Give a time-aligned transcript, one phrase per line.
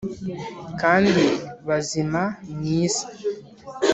[0.81, 1.23] kandi
[1.67, 2.23] bazīma
[2.57, 3.05] mu isi.